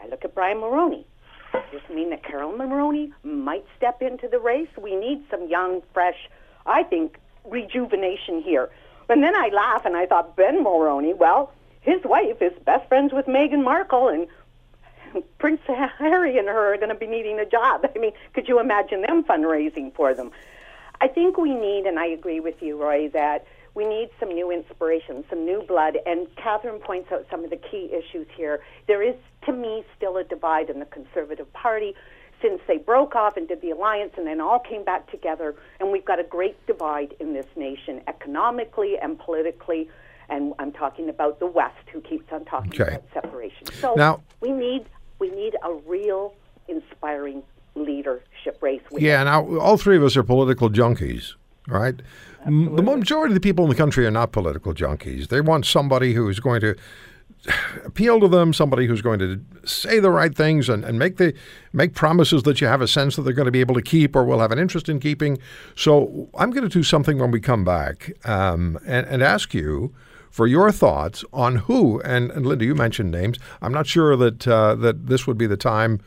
I 0.05 0.09
look 0.09 0.23
at 0.23 0.35
Brian 0.35 0.57
Mulroney. 0.57 1.03
Does 1.51 1.63
this 1.71 1.81
mean 1.89 2.11
that 2.11 2.23
Carol 2.23 2.51
Mulroney 2.51 3.11
might 3.23 3.65
step 3.75 4.01
into 4.01 4.27
the 4.27 4.39
race? 4.39 4.67
We 4.79 4.95
need 4.95 5.23
some 5.31 5.47
young, 5.47 5.81
fresh, 5.93 6.29
I 6.65 6.83
think, 6.83 7.17
rejuvenation 7.45 8.41
here. 8.41 8.69
And 9.09 9.23
then 9.23 9.35
I 9.35 9.49
laugh 9.49 9.85
and 9.85 9.95
I 9.95 10.05
thought 10.05 10.35
Ben 10.35 10.63
Mulroney, 10.63 11.15
well, 11.15 11.51
his 11.81 12.03
wife 12.03 12.41
is 12.41 12.51
best 12.65 12.87
friends 12.87 13.13
with 13.13 13.25
Meghan 13.25 13.63
Markle, 13.63 14.09
and 14.09 14.27
Prince 15.39 15.61
Harry 15.67 16.37
and 16.37 16.47
her 16.47 16.73
are 16.73 16.77
going 16.77 16.89
to 16.89 16.95
be 16.95 17.07
needing 17.07 17.39
a 17.39 17.45
job. 17.45 17.85
I 17.95 17.97
mean, 17.97 18.11
could 18.33 18.47
you 18.47 18.59
imagine 18.59 19.01
them 19.01 19.23
fundraising 19.23 19.93
for 19.95 20.13
them? 20.13 20.31
I 21.01 21.07
think 21.07 21.37
we 21.37 21.53
need, 21.53 21.85
and 21.85 21.99
I 21.99 22.05
agree 22.07 22.39
with 22.39 22.61
you, 22.61 22.81
Roy, 22.81 23.09
that 23.09 23.45
we 23.75 23.85
need 23.85 24.09
some 24.19 24.29
new 24.29 24.51
inspiration, 24.51 25.23
some 25.29 25.45
new 25.45 25.61
blood. 25.67 25.97
And 26.05 26.27
Catherine 26.37 26.79
points 26.79 27.11
out 27.11 27.25
some 27.29 27.43
of 27.43 27.49
the 27.49 27.57
key 27.57 27.91
issues 27.93 28.27
here. 28.35 28.61
There 28.87 29.03
is, 29.03 29.15
to 29.45 29.51
me, 29.51 29.83
still 29.97 30.17
a 30.17 30.23
divide 30.23 30.69
in 30.69 30.79
the 30.79 30.85
Conservative 30.85 31.51
Party 31.53 31.93
since 32.41 32.61
they 32.67 32.77
broke 32.77 33.15
off 33.15 33.37
and 33.37 33.47
did 33.47 33.61
the 33.61 33.71
alliance 33.71 34.13
and 34.17 34.25
then 34.27 34.39
all 34.41 34.59
came 34.59 34.83
back 34.83 35.09
together. 35.11 35.55
And 35.79 35.91
we've 35.91 36.05
got 36.05 36.19
a 36.19 36.23
great 36.23 36.55
divide 36.67 37.13
in 37.19 37.33
this 37.33 37.45
nation, 37.55 38.01
economically 38.07 38.97
and 39.01 39.19
politically. 39.19 39.89
And 40.29 40.53
I'm 40.57 40.71
talking 40.71 41.09
about 41.09 41.39
the 41.39 41.45
West, 41.47 41.75
who 41.93 42.01
keeps 42.01 42.31
on 42.31 42.45
talking 42.45 42.71
Okay. 42.81 42.95
about 42.95 43.03
separation. 43.13 43.67
So 43.67 43.93
Now- 43.95 44.21
we 44.41 44.51
need 44.51 44.85
we 45.17 45.29
need 45.31 45.55
a 45.63 45.73
real 45.87 46.33
inspiring 46.67 47.41
leadership 47.75 48.57
race. 48.61 48.81
Yeah, 48.91 49.23
now 49.23 49.57
all 49.59 49.77
three 49.77 49.95
of 49.95 50.03
us 50.03 50.17
are 50.17 50.23
political 50.23 50.69
junkies, 50.69 51.35
right? 51.67 52.01
M- 52.45 52.75
The 52.75 52.81
majority 52.83 53.31
of 53.31 53.35
the 53.35 53.39
people 53.47 53.65
in 53.65 53.69
the 53.69 53.75
country 53.75 54.05
are 54.05 54.11
not 54.11 54.31
political 54.31 54.73
junkies. 54.73 55.27
They 55.29 55.41
want 55.41 55.65
somebody 55.65 56.13
who 56.13 56.29
is 56.29 56.39
going 56.39 56.61
to 56.61 56.75
appeal 57.85 58.19
to 58.19 58.27
them, 58.27 58.53
somebody 58.53 58.87
who's 58.87 59.01
going 59.01 59.19
to 59.19 59.41
say 59.65 59.99
the 59.99 60.11
right 60.11 60.35
things 60.35 60.69
and, 60.69 60.83
and 60.83 60.97
make 60.99 61.17
the 61.17 61.33
make 61.73 61.93
promises 61.93 62.43
that 62.43 62.61
you 62.61 62.67
have 62.67 62.81
a 62.81 62.87
sense 62.87 63.15
that 63.15 63.23
they're 63.23 63.33
going 63.33 63.45
to 63.47 63.51
be 63.51 63.59
able 63.61 63.75
to 63.75 63.81
keep 63.81 64.15
or 64.15 64.23
will 64.23 64.39
have 64.39 64.51
an 64.51 64.59
interest 64.59 64.89
in 64.89 64.99
keeping. 64.99 65.37
So 65.75 66.29
I'm 66.37 66.51
going 66.51 66.63
to 66.67 66.69
do 66.69 66.83
something 66.83 67.17
when 67.19 67.31
we 67.31 67.39
come 67.39 67.63
back 67.63 68.11
um, 68.27 68.77
and, 68.85 69.05
and 69.07 69.21
ask 69.23 69.53
you 69.53 69.93
for 70.29 70.47
your 70.47 70.71
thoughts 70.71 71.23
on 71.31 71.55
who 71.55 72.01
and, 72.01 72.29
and 72.31 72.45
Linda, 72.45 72.65
you 72.65 72.75
mentioned 72.75 73.09
names. 73.11 73.37
I'm 73.61 73.71
not 73.73 73.87
sure 73.87 74.15
that 74.17 74.47
uh, 74.47 74.75
that 74.75 75.07
this 75.07 75.25
would 75.27 75.37
be 75.37 75.47
the 75.47 75.57
time. 75.57 76.01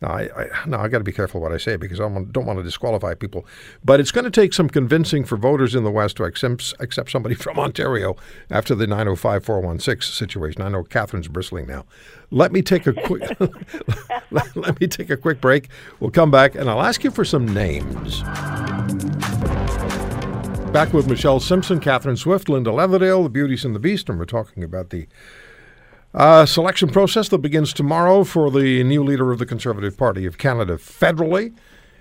No, 0.00 0.08
I, 0.08 0.28
I, 0.36 0.66
no, 0.66 0.78
I 0.78 0.88
got 0.88 0.98
to 0.98 1.04
be 1.04 1.12
careful 1.12 1.40
what 1.40 1.52
I 1.52 1.56
say 1.56 1.76
because 1.76 2.00
I 2.00 2.04
don't 2.08 2.46
want 2.46 2.58
to 2.58 2.62
disqualify 2.62 3.14
people. 3.14 3.46
But 3.84 4.00
it's 4.00 4.10
going 4.10 4.24
to 4.24 4.30
take 4.30 4.52
some 4.52 4.68
convincing 4.68 5.24
for 5.24 5.36
voters 5.36 5.74
in 5.74 5.84
the 5.84 5.90
West 5.90 6.16
to 6.16 6.24
accept, 6.24 6.74
accept 6.80 7.10
somebody 7.10 7.34
from 7.44 7.58
Ontario 7.58 8.16
after 8.50 8.74
the 8.74 8.86
905-416 8.86 10.02
situation. 10.02 10.62
I 10.62 10.68
know 10.68 10.82
Catherine's 10.82 11.28
bristling 11.28 11.66
now. 11.66 11.84
Let 12.30 12.52
me 12.52 12.62
take 12.62 12.86
a 12.86 12.92
quick 12.92 13.22
let, 14.30 14.56
let 14.56 14.80
me 14.80 14.86
take 14.88 15.10
a 15.10 15.16
quick 15.16 15.40
break. 15.40 15.68
We'll 16.00 16.10
come 16.10 16.30
back 16.30 16.54
and 16.54 16.68
I'll 16.68 16.82
ask 16.82 17.04
you 17.04 17.10
for 17.10 17.24
some 17.24 17.46
names. 17.52 18.22
Back 20.72 20.92
with 20.92 21.08
Michelle 21.08 21.38
Simson, 21.38 21.78
Catherine 21.78 22.16
Swift, 22.16 22.48
Linda 22.48 22.70
Leatherdale, 22.70 23.22
the 23.22 23.30
Beauties 23.30 23.64
and 23.64 23.76
the 23.76 23.78
Beast, 23.78 24.08
and 24.08 24.18
we're 24.18 24.24
talking 24.24 24.64
about 24.64 24.90
the 24.90 25.06
uh, 26.14 26.46
selection 26.46 26.88
process 26.88 27.28
that 27.28 27.38
begins 27.38 27.72
tomorrow 27.72 28.22
for 28.22 28.50
the 28.50 28.84
new 28.84 29.02
leader 29.02 29.32
of 29.32 29.40
the 29.40 29.46
Conservative 29.46 29.96
Party 29.96 30.26
of 30.26 30.38
Canada 30.38 30.76
federally. 30.76 31.52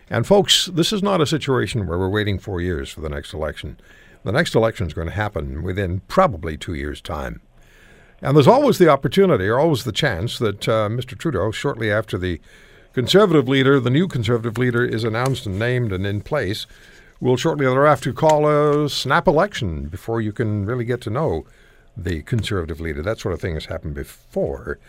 And 0.10 0.28
folks, 0.28 0.68
this 0.68 0.94
is 0.94 1.02
not 1.02 1.22
a 1.22 1.26
situation 1.26 1.88
where 1.88 1.98
we're 1.98 2.10
waiting 2.10 2.38
four 2.38 2.62
years 2.62 2.92
for 2.92 3.02
the 3.02 3.10
next 3.10 3.34
election. 3.34 3.80
The 4.24 4.32
next 4.32 4.54
election 4.54 4.86
is 4.86 4.94
going 4.94 5.08
to 5.08 5.14
happen 5.14 5.64
within 5.64 6.02
probably 6.02 6.58
two 6.58 6.76
years' 6.76 7.02
time. 7.02 7.42
And 8.22 8.38
there's 8.38 8.48
always 8.48 8.78
the 8.78 8.88
opportunity, 8.88 9.48
or 9.48 9.60
always 9.60 9.84
the 9.84 9.92
chance, 9.92 10.38
that 10.38 10.70
uh, 10.70 10.88
Mr. 10.90 11.18
Trudeau, 11.18 11.52
shortly 11.52 11.92
after 11.92 12.18
the 12.18 12.40
Conservative 12.94 13.50
leader, 13.50 13.80
the 13.80 13.90
new 13.90 14.08
Conservative 14.08 14.60
leader, 14.60 14.86
is 14.86 15.04
announced 15.04 15.48
and 15.48 15.58
named 15.58 15.92
and 15.92 16.06
in 16.06 16.22
place, 16.22 16.68
will 17.20 17.36
shortly 17.36 17.66
thereafter 17.66 18.14
call 18.14 18.48
a 18.48 18.88
snap 18.88 19.28
election 19.28 19.88
before 19.88 20.22
you 20.22 20.32
can 20.32 20.66
really 20.68 20.86
get 20.86 21.02
to 21.02 21.10
know 21.10 21.46
the 21.96 22.22
Conservative 22.24 22.80
leader. 22.80 23.02
That 23.02 23.20
sort 23.20 23.34
of 23.34 23.42
thing 23.42 23.54
has 23.54 23.66
happened 23.66 23.94
before. 23.94 24.80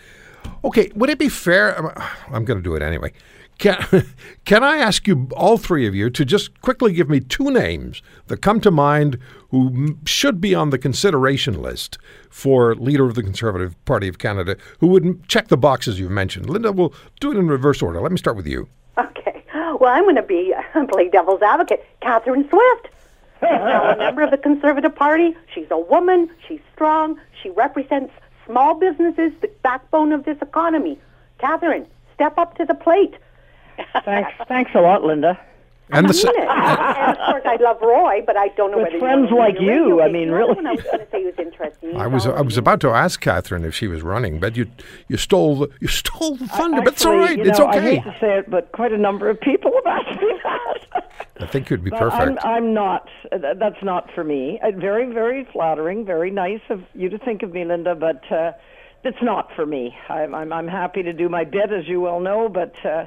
Okay, 0.65 0.91
would 0.95 1.11
it 1.11 1.19
be 1.19 1.29
fair? 1.29 1.79
Um, 1.79 1.93
I'm 2.31 2.45
going 2.45 2.59
to 2.59 2.63
do 2.63 2.75
it 2.75 2.83
anyway. 2.83 3.13
Can, 3.59 4.05
can 4.45 4.65
I 4.65 4.79
ask 4.79 5.07
you, 5.07 5.29
all 5.37 5.59
three 5.59 5.87
of 5.87 5.95
you, 5.95 6.11
to 6.11 6.25
just 6.25 6.61
quickly 6.61 6.93
give 6.93 7.09
me 7.09 7.21
two 7.21 7.51
names 7.51 8.03
that 8.27 8.39
come 8.39 8.61
to 8.61 8.71
mind 8.71 9.19
who 9.51 9.99
should 10.05 10.41
be 10.41 10.55
on 10.55 10.71
the 10.71 10.79
consideration 10.79 11.61
list 11.63 11.99
for 12.31 12.75
leader 12.75 13.07
of 13.07 13.15
the 13.15 13.23
Conservative 13.23 13.83
Party 13.85 14.09
of 14.09 14.19
Canada 14.19 14.57
who 14.81 14.89
would 14.89 15.29
check 15.29 15.49
the 15.49 15.57
boxes 15.57 16.01
you've 16.01 16.11
mentioned? 16.11 16.51
Linda, 16.51 16.73
we'll 16.73 16.95
do 17.21 17.31
it 17.31 17.37
in 17.37 17.47
reverse 17.47 17.81
order. 17.81 18.01
Let 18.01 18.13
me 18.13 18.19
start 18.19 18.37
with 18.37 18.47
you. 18.47 18.69
Okay. 18.99 19.45
Well, 19.81 19.93
I'm 19.93 20.05
going 20.05 20.17
to 20.17 20.23
be 20.23 20.53
play 20.93 21.09
devil's 21.09 21.43
advocate. 21.43 21.85
Catherine 22.01 22.49
Swift. 22.49 22.94
Now 23.45 23.93
a 23.93 23.97
member 23.97 24.23
of 24.23 24.31
the 24.31 24.39
Conservative 24.39 24.95
Party. 24.95 25.37
She's 25.55 25.67
a 25.71 25.79
woman. 25.79 26.31
She's 26.47 26.61
strong. 26.75 27.19
She 27.43 27.51
represents 27.51 28.13
small 28.47 28.75
businesses, 28.75 29.33
the 29.41 29.51
backbone 29.63 30.13
of 30.13 30.25
this 30.25 30.39
economy. 30.43 30.99
Catherine, 31.39 31.87
step 32.15 32.39
up 32.39 32.57
to 32.57 32.65
the 32.65 32.75
plate. 32.75 33.15
Thanks, 34.05 34.31
thanks 34.47 34.71
a 34.75 34.81
lot, 34.81 35.03
Linda. 35.03 35.39
And 35.91 36.09
the 36.09 36.15
I 36.15 36.33
mean 36.33 36.43
it. 36.43 36.49
and 36.49 37.19
of 37.19 37.27
course, 37.27 37.43
I 37.45 37.57
love 37.63 37.81
Roy, 37.83 38.23
but 38.27 38.37
I 38.37 38.49
don't 38.49 38.71
know 38.71 38.79
With 38.79 38.87
whether 38.87 38.99
friends 38.99 39.31
you 39.31 39.39
like 39.39 39.61
you, 39.61 40.01
I 40.01 40.09
mean, 40.09 40.31
really. 40.31 40.53
other 40.53 40.67
I 40.69 40.73
was 40.73 40.83
going 40.83 40.99
to 40.99 41.11
say 41.11 41.25
was 41.25 41.35
interesting. 41.39 41.97
I 41.97 42.07
was 42.07 42.27
I 42.27 42.41
was 42.41 42.57
about 42.57 42.81
to 42.81 42.91
ask 42.91 43.21
Catherine 43.21 43.65
if 43.65 43.75
she 43.75 43.87
was 43.87 44.03
running, 44.03 44.41
but 44.41 44.57
you 44.57 44.67
you 45.09 45.17
stole 45.17 45.57
the, 45.57 45.69
you 45.81 45.89
stole 45.89 46.37
the 46.37 46.47
thunder. 46.49 46.81
but 46.83 46.95
it's 46.95 47.05
all 47.05 47.17
right. 47.17 47.31
Actually, 47.31 47.37
right. 47.37 47.45
you 47.45 47.51
it's 47.51 47.59
know, 47.59 47.67
I 47.67 47.77
okay. 47.77 47.95
hate 47.97 48.05
to 48.05 48.17
say 48.21 48.39
it, 48.39 48.51
but 48.51 48.73
quite 48.73 48.93
a 48.93 48.99
number 48.99 49.29
of 49.29 49.41
people 49.41 49.73
have 49.85 49.87
asked 49.87 50.21
me 50.21 50.41
that. 50.43 51.11
I 51.41 51.47
think 51.47 51.69
you'd 51.69 51.85
be 51.85 51.91
But 51.91 51.99
perfect. 51.99 52.39
I'm, 52.45 52.51
I'm 52.51 52.75
not. 52.75 53.09
That's 53.31 53.83
not 53.83 54.11
for 54.15 54.25
me. 54.25 54.61
Uh, 54.63 54.71
very, 54.71 55.13
very 55.13 55.47
flattering. 55.53 56.05
Very 56.05 56.31
nice 56.31 56.61
of 56.71 56.83
you 56.95 57.09
to 57.11 57.19
think 57.19 57.43
of 57.43 57.53
me, 57.53 57.65
Linda. 57.65 57.95
But 57.95 58.31
uh, 58.33 58.53
it's 59.03 59.23
not 59.23 59.51
for 59.55 59.67
me. 59.67 59.97
I'm, 60.09 60.35
I'm, 60.35 60.53
I'm 60.53 60.69
happy 60.69 61.03
to 61.03 61.13
do 61.13 61.29
my 61.29 61.45
bit, 61.45 61.73
as 61.73 61.87
you 61.89 62.01
well 62.01 62.21
know, 62.21 62.49
but 62.49 62.75
uh, 62.87 63.07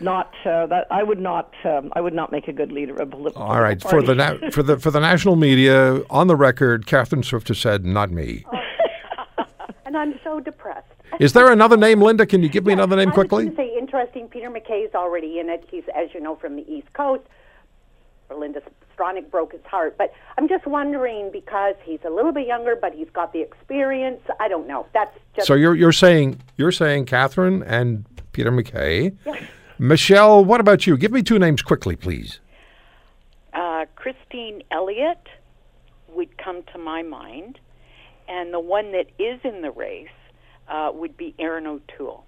not 0.00 0.34
uh, 0.44 0.66
that. 0.66 0.86
I 0.90 1.02
would 1.02 1.20
not. 1.20 1.52
Um, 1.64 1.92
I 1.94 2.00
would 2.00 2.14
not 2.14 2.32
make 2.32 2.48
a 2.48 2.52
good 2.52 2.72
leader 2.72 2.94
of 2.94 3.00
a 3.00 3.06
political. 3.06 3.42
all 3.42 3.60
right, 3.60 3.80
for 3.80 4.02
the 4.02 4.14
party. 4.14 4.44
na- 4.44 4.50
for 4.50 4.62
the 4.62 4.78
for 4.78 4.90
the 4.90 5.00
national 5.00 5.36
media, 5.36 6.02
on 6.10 6.26
the 6.26 6.36
record, 6.36 6.86
Catherine 6.86 7.22
Swift 7.22 7.48
has 7.48 7.58
said, 7.58 7.84
"Not 7.84 8.10
me." 8.10 8.44
and 9.84 9.96
I'm 9.96 10.18
so 10.24 10.40
depressed. 10.40 10.86
Is 11.18 11.32
there 11.32 11.50
another 11.50 11.76
name, 11.76 12.00
Linda? 12.00 12.24
Can 12.24 12.42
you 12.42 12.48
give 12.48 12.64
me 12.64 12.72
another 12.72 12.96
name 12.96 13.10
quickly? 13.10 13.44
I 13.44 13.46
was 13.46 13.54
quickly? 13.54 13.72
say 13.74 13.78
interesting. 13.78 14.28
Peter 14.28 14.48
MacKay's 14.48 14.94
already 14.94 15.38
in 15.38 15.48
it. 15.48 15.66
He's, 15.70 15.84
as 15.94 16.08
you 16.14 16.20
know, 16.20 16.36
from 16.36 16.56
the 16.56 16.70
East 16.72 16.92
Coast. 16.92 17.22
Linda 18.36 18.62
Stronach 18.96 19.30
broke 19.30 19.52
his 19.52 19.64
heart, 19.64 19.96
but 19.98 20.12
I'm 20.38 20.48
just 20.48 20.66
wondering 20.66 21.30
because 21.32 21.74
he's 21.82 21.98
a 22.04 22.10
little 22.10 22.32
bit 22.32 22.46
younger, 22.46 22.76
but 22.76 22.94
he's 22.94 23.10
got 23.12 23.32
the 23.32 23.40
experience. 23.40 24.20
I 24.38 24.48
don't 24.48 24.66
know. 24.68 24.86
That's 24.92 25.16
just 25.34 25.46
So 25.46 25.54
you're 25.54 25.74
you're 25.74 25.92
saying 25.92 26.40
you're 26.56 26.72
saying 26.72 27.06
Catherine 27.06 27.62
and 27.64 28.04
Peter 28.32 28.50
MacKay. 28.50 29.12
Michelle, 29.80 30.44
what 30.44 30.60
about 30.60 30.86
you? 30.86 30.98
Give 30.98 31.10
me 31.10 31.22
two 31.22 31.38
names 31.38 31.62
quickly, 31.62 31.96
please. 31.96 32.38
Uh, 33.54 33.86
Christine 33.96 34.62
Elliott 34.70 35.26
would 36.08 36.36
come 36.36 36.62
to 36.74 36.78
my 36.78 37.00
mind, 37.02 37.58
and 38.28 38.52
the 38.52 38.60
one 38.60 38.92
that 38.92 39.06
is 39.18 39.40
in 39.42 39.62
the 39.62 39.70
race 39.70 40.08
uh, 40.68 40.90
would 40.92 41.16
be 41.16 41.34
Erin 41.38 41.66
O'Toole. 41.66 42.26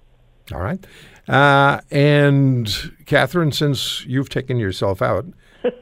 All 0.51 0.61
right. 0.61 0.83
Uh, 1.29 1.83
and 1.91 2.95
Catherine, 3.05 3.53
since 3.53 4.03
you've 4.07 4.31
taken 4.31 4.59
yourself 4.59 5.03
out, 5.03 5.27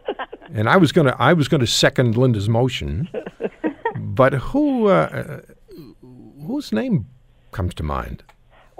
and 0.52 0.68
I 0.68 0.76
was 0.76 0.90
gonna 0.90 1.14
I 1.20 1.32
was 1.34 1.46
gonna 1.46 1.68
second 1.68 2.16
Linda's 2.16 2.48
motion, 2.48 3.08
but 3.96 4.32
who 4.32 4.88
uh, 4.88 5.42
whose 6.02 6.72
name 6.72 7.06
comes 7.52 7.74
to 7.74 7.84
mind? 7.84 8.24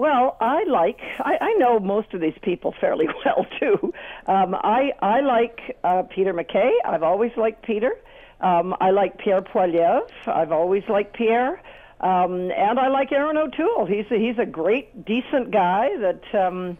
Well, 0.00 0.38
I 0.40 0.64
like. 0.64 0.98
I, 1.18 1.36
I 1.42 1.52
know 1.58 1.78
most 1.78 2.14
of 2.14 2.22
these 2.22 2.38
people 2.40 2.74
fairly 2.80 3.06
well 3.26 3.44
too. 3.60 3.92
Um, 4.26 4.54
I 4.54 4.92
I 5.02 5.20
like 5.20 5.76
uh, 5.84 6.04
Peter 6.04 6.32
MacKay. 6.32 6.72
I've 6.86 7.02
always 7.02 7.32
liked 7.36 7.62
Peter. 7.66 7.92
Um, 8.40 8.74
I 8.80 8.92
like 8.92 9.18
Pierre 9.18 9.42
Poilievre. 9.42 10.00
I've 10.26 10.52
always 10.52 10.84
liked 10.88 11.14
Pierre. 11.14 11.60
Um, 12.00 12.50
and 12.50 12.78
I 12.78 12.88
like 12.88 13.12
Erin 13.12 13.36
O'Toole. 13.36 13.84
He's 13.84 14.06
a, 14.10 14.14
he's 14.16 14.38
a 14.38 14.46
great, 14.46 15.04
decent 15.04 15.50
guy 15.50 15.90
that 15.98 16.46
um, 16.46 16.78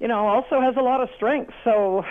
you 0.00 0.08
know 0.08 0.26
also 0.26 0.58
has 0.62 0.74
a 0.78 0.82
lot 0.82 1.02
of 1.02 1.10
strength. 1.16 1.52
So, 1.64 2.02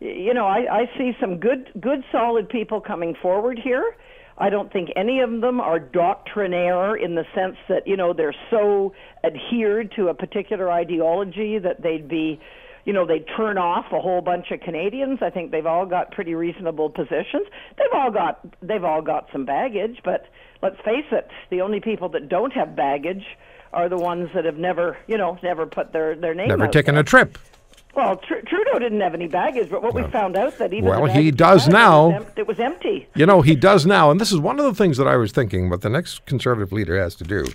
you 0.00 0.34
know, 0.34 0.44
I, 0.44 0.80
I 0.82 0.90
see 0.98 1.16
some 1.18 1.38
good, 1.38 1.70
good, 1.80 2.04
solid 2.12 2.50
people 2.50 2.82
coming 2.82 3.14
forward 3.22 3.58
here. 3.58 3.96
I 4.38 4.50
don't 4.50 4.72
think 4.72 4.90
any 4.96 5.20
of 5.20 5.40
them 5.40 5.60
are 5.60 5.78
doctrinaire 5.78 6.96
in 6.96 7.14
the 7.16 7.24
sense 7.34 7.56
that, 7.68 7.86
you 7.86 7.96
know, 7.96 8.12
they're 8.12 8.34
so 8.50 8.94
adhered 9.24 9.92
to 9.96 10.08
a 10.08 10.14
particular 10.14 10.70
ideology 10.70 11.58
that 11.58 11.82
they'd 11.82 12.08
be, 12.08 12.40
you 12.84 12.92
know, 12.92 13.04
they'd 13.04 13.26
turn 13.36 13.58
off 13.58 13.86
a 13.92 14.00
whole 14.00 14.20
bunch 14.20 14.50
of 14.52 14.60
Canadians. 14.60 15.18
I 15.22 15.30
think 15.30 15.50
they've 15.50 15.66
all 15.66 15.86
got 15.86 16.12
pretty 16.12 16.34
reasonable 16.34 16.88
positions. 16.88 17.46
They've 17.76 17.92
all 17.92 18.10
got 18.10 18.40
they've 18.62 18.84
all 18.84 19.02
got 19.02 19.26
some 19.32 19.44
baggage, 19.44 19.98
but 20.04 20.26
let's 20.62 20.76
face 20.84 21.04
it, 21.10 21.28
the 21.50 21.60
only 21.60 21.80
people 21.80 22.08
that 22.10 22.28
don't 22.28 22.52
have 22.52 22.76
baggage 22.76 23.24
are 23.72 23.88
the 23.88 23.98
ones 23.98 24.30
that 24.34 24.44
have 24.44 24.56
never, 24.56 24.96
you 25.06 25.18
know, 25.18 25.36
never 25.42 25.66
put 25.66 25.92
their 25.92 26.14
their 26.14 26.34
name 26.34 26.48
Never 26.48 26.68
taken 26.68 26.94
there. 26.94 27.02
a 27.02 27.04
trip. 27.04 27.36
Well, 27.94 28.16
Tr- 28.16 28.34
Trudeau 28.46 28.78
didn't 28.78 29.00
have 29.00 29.14
any 29.14 29.26
baggage, 29.26 29.70
but 29.70 29.82
what 29.82 29.94
we 29.94 30.02
found 30.04 30.36
out 30.36 30.58
that 30.58 30.72
even 30.72 30.88
Well, 30.88 31.06
he 31.06 31.30
does 31.30 31.64
had, 31.64 31.72
now. 31.72 32.10
It 32.10 32.12
was, 32.12 32.26
em- 32.26 32.32
it 32.36 32.46
was 32.46 32.60
empty. 32.60 33.08
You 33.16 33.26
know, 33.26 33.42
he 33.42 33.56
does 33.56 33.86
now, 33.86 34.10
and 34.10 34.20
this 34.20 34.30
is 34.30 34.38
one 34.38 34.58
of 34.58 34.64
the 34.64 34.74
things 34.74 34.98
that 34.98 35.08
I 35.08 35.16
was 35.16 35.32
thinking 35.32 35.68
what 35.68 35.80
the 35.80 35.88
next 35.88 36.24
conservative 36.26 36.70
leader 36.72 37.00
has 37.00 37.14
to 37.16 37.24
do. 37.24 37.46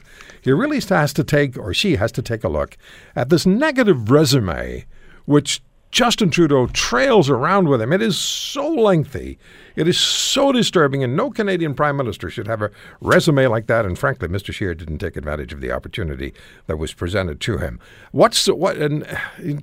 He 0.41 0.51
really 0.51 0.81
has 0.81 1.13
to 1.13 1.23
take, 1.23 1.57
or 1.57 1.73
she 1.73 1.95
has 1.95 2.11
to 2.13 2.21
take 2.21 2.43
a 2.43 2.49
look 2.49 2.77
at 3.15 3.29
this 3.29 3.45
negative 3.45 4.11
resume, 4.11 4.85
which 5.25 5.61
Justin 5.93 6.31
Trudeau 6.31 6.65
trails 6.65 7.29
around 7.29 7.69
with 7.69 7.79
him. 7.79 7.93
It 7.93 8.01
is 8.01 8.17
so 8.17 8.67
lengthy. 8.67 9.37
It 9.75 9.87
is 9.87 9.95
so 9.95 10.51
disturbing, 10.51 11.03
and 11.03 11.15
no 11.15 11.29
Canadian 11.29 11.75
Prime 11.75 11.95
Minister 11.95 12.31
should 12.31 12.47
have 12.47 12.63
a 12.63 12.71
resume 12.99 13.45
like 13.45 13.67
that. 13.67 13.85
And 13.85 13.97
frankly, 13.97 14.27
Mr. 14.27 14.51
Scheer 14.51 14.73
didn't 14.73 14.97
take 14.97 15.15
advantage 15.15 15.53
of 15.53 15.61
the 15.61 15.71
opportunity 15.71 16.33
that 16.65 16.77
was 16.77 16.93
presented 16.93 17.39
to 17.41 17.59
him. 17.59 17.79
What's 18.11 18.45
the, 18.45 18.55
what? 18.55 18.77
And 18.77 19.05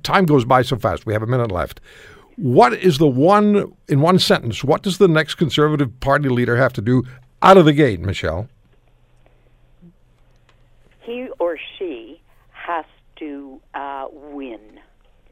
time 0.05 0.25
goes 0.25 0.45
by 0.45 0.61
so 0.61 0.77
fast. 0.77 1.05
We 1.05 1.11
have 1.11 1.21
a 1.21 1.27
minute 1.27 1.51
left. 1.51 1.81
What 2.37 2.75
is 2.75 2.97
the 2.97 3.09
one 3.09 3.73
in 3.89 3.99
one 3.99 4.17
sentence? 4.17 4.63
What 4.63 4.83
does 4.83 4.99
the 4.99 5.09
next 5.09 5.35
Conservative 5.35 5.99
Party 5.99 6.29
leader 6.29 6.55
have 6.55 6.71
to 6.73 6.81
do 6.81 7.03
out 7.41 7.57
of 7.57 7.65
the 7.65 7.73
gate, 7.73 7.99
Michelle? 7.99 8.47
He 11.01 11.27
or 11.39 11.57
she 11.77 12.21
has 12.53 12.85
to 13.17 13.59
uh, 13.73 14.07
win, 14.13 14.61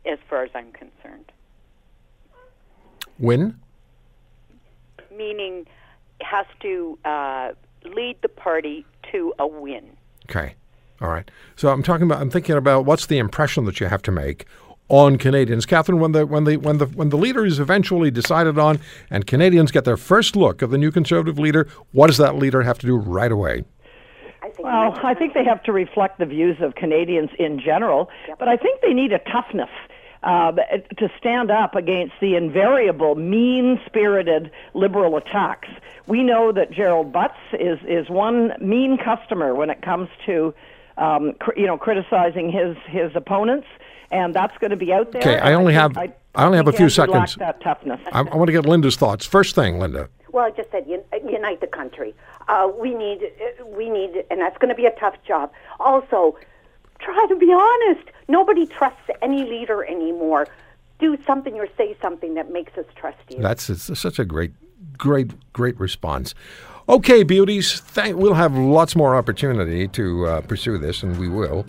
as 0.05 0.19
far 0.29 0.43
as 0.43 0.49
I'm 0.53 0.71
concerned. 0.71 1.31
Win. 3.17 3.59
Meaning, 5.15 5.65
has 6.21 6.45
to 6.61 6.97
uh, 7.05 7.51
lead 7.83 8.17
the 8.21 8.29
party 8.29 8.85
to 9.11 9.33
a 9.39 9.47
win. 9.47 9.85
Okay. 10.29 10.55
All 11.01 11.09
right. 11.09 11.29
So 11.55 11.69
I'm 11.69 11.83
talking 11.83 12.03
about. 12.03 12.21
I'm 12.21 12.29
thinking 12.29 12.55
about 12.55 12.85
what's 12.85 13.05
the 13.05 13.17
impression 13.17 13.65
that 13.65 13.79
you 13.79 13.87
have 13.87 14.01
to 14.03 14.11
make 14.11 14.45
on 14.89 15.17
Canadians, 15.17 15.65
Catherine. 15.65 15.99
When 15.99 16.11
the 16.11 16.25
when 16.25 16.43
the 16.43 16.57
when 16.57 16.77
the 16.77 16.85
when 16.87 17.09
the 17.09 17.17
leader 17.17 17.45
is 17.45 17.59
eventually 17.59 18.11
decided 18.11 18.57
on, 18.57 18.79
and 19.09 19.25
Canadians 19.25 19.71
get 19.71 19.85
their 19.85 19.97
first 19.97 20.35
look 20.35 20.61
of 20.61 20.71
the 20.71 20.77
new 20.77 20.91
Conservative 20.91 21.39
leader, 21.39 21.67
what 21.93 22.07
does 22.07 22.17
that 22.17 22.35
leader 22.35 22.63
have 22.63 22.77
to 22.79 22.85
do 22.85 22.97
right 22.97 23.31
away? 23.31 23.63
I 24.41 24.49
think 24.49 24.59
Well, 24.59 24.99
I 25.03 25.13
think 25.13 25.33
they 25.33 25.45
have 25.45 25.63
to 25.63 25.71
reflect 25.71 26.19
the 26.19 26.25
views 26.25 26.57
of 26.59 26.75
Canadians 26.75 27.29
in 27.39 27.59
general, 27.59 28.09
but 28.37 28.47
I 28.47 28.57
think 28.57 28.81
they 28.81 28.93
need 28.93 29.13
a 29.13 29.19
toughness 29.19 29.69
uh, 30.23 30.51
to 30.51 31.09
stand 31.17 31.49
up 31.51 31.75
against 31.75 32.13
the 32.19 32.35
invariable 32.35 33.15
mean-spirited 33.15 34.51
liberal 34.73 35.15
attacks. 35.17 35.69
We 36.07 36.23
know 36.23 36.51
that 36.51 36.71
Gerald 36.71 37.11
Butts 37.11 37.37
is 37.53 37.79
is 37.87 38.09
one 38.09 38.53
mean 38.59 38.97
customer 38.97 39.53
when 39.55 39.69
it 39.69 39.81
comes 39.81 40.09
to 40.25 40.53
um, 40.97 41.33
cr- 41.39 41.57
you 41.57 41.67
know 41.67 41.77
criticizing 41.77 42.51
his 42.51 42.75
his 42.87 43.15
opponents, 43.15 43.67
and 44.11 44.33
that's 44.33 44.57
going 44.57 44.71
to 44.71 44.77
be 44.77 44.91
out 44.91 45.11
there. 45.11 45.21
Okay, 45.21 45.39
I 45.39 45.53
only 45.53 45.73
think- 45.73 45.81
have 45.95 45.97
I, 45.97 46.13
I 46.35 46.45
only 46.45 46.57
have 46.57 46.67
a 46.67 46.71
Yeah, 46.71 46.77
few 46.77 46.85
we 46.87 46.91
seconds. 46.91 47.37
lack 47.37 47.57
that 47.57 47.61
toughness. 47.61 47.99
I, 48.11 48.19
I 48.19 48.35
want 48.35 48.47
to 48.47 48.51
get 48.53 48.65
Linda's 48.65 48.95
thoughts. 48.95 49.25
First 49.25 49.55
thing, 49.55 49.79
Linda. 49.79 50.09
Well, 50.31 50.45
I 50.45 50.51
just 50.51 50.69
said 50.71 50.85
unite 50.87 51.59
the 51.61 51.67
country. 51.67 52.13
Uh, 52.47 52.69
we 52.79 52.93
need, 52.93 53.23
uh, 53.23 53.65
we 53.65 53.89
need, 53.89 54.23
and 54.29 54.39
that's 54.39 54.57
going 54.59 54.69
to 54.69 54.75
be 54.75 54.85
a 54.85 54.91
tough 54.91 55.15
job. 55.27 55.51
Also, 55.79 56.37
try 56.99 57.25
to 57.29 57.35
be 57.35 57.51
honest. 57.51 58.07
Nobody 58.29 58.67
trusts 58.67 59.09
any 59.21 59.43
leader 59.43 59.83
anymore. 59.83 60.47
Do 60.99 61.17
something 61.25 61.55
or 61.55 61.67
say 61.77 61.97
something 62.01 62.35
that 62.35 62.51
makes 62.51 62.77
us 62.77 62.85
trust 62.95 63.17
you. 63.29 63.39
That's 63.41 63.69
it's 63.69 63.99
such 63.99 64.19
a 64.19 64.25
great, 64.25 64.51
great, 64.97 65.31
great 65.51 65.77
response. 65.79 66.35
Okay, 66.87 67.23
beauties. 67.23 67.79
Thank, 67.79 68.17
we'll 68.17 68.35
have 68.35 68.55
lots 68.55 68.95
more 68.95 69.15
opportunity 69.15 69.87
to 69.89 70.25
uh, 70.27 70.41
pursue 70.41 70.77
this, 70.77 71.03
and 71.03 71.17
we 71.19 71.27
will. 71.27 71.65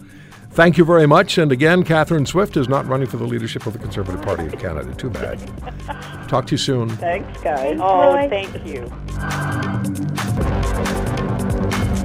Thank 0.53 0.77
you 0.77 0.85
very 0.85 1.07
much. 1.07 1.39
And 1.39 1.53
again, 1.53 1.83
Catherine 1.85 2.27
Swift 2.27 2.57
is 2.57 2.69
not 2.69 2.87
running 2.87 3.07
for 3.07 3.17
the 3.17 3.27
leadership 3.27 3.67
of 3.67 3.73
the 3.73 3.79
Conservative 3.79 4.21
Party 4.21 4.47
of 4.47 4.59
Canada. 4.59 4.93
Too 4.95 5.11
bad. 5.11 5.39
Talk 6.29 6.47
to 6.47 6.53
you 6.53 6.59
soon. 6.59 6.89
Thanks, 6.91 7.41
guys. 7.41 7.79
Oh, 7.81 8.15
Roy. 8.15 8.29
thank 8.29 8.67
you. 8.67 8.91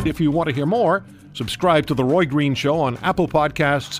If 0.08 0.22
you 0.22 0.30
want 0.30 0.48
to 0.50 0.56
hear 0.56 0.68
more, 0.68 1.04
subscribe 1.34 1.88
to 1.88 1.96
The 1.96 2.04
Roy 2.04 2.26
Green 2.26 2.54
Show 2.54 2.80
on 2.80 2.98
Apple 2.98 3.28
Podcasts, 3.28 4.00